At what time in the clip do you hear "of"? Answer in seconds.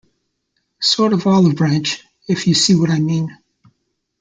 1.13-1.27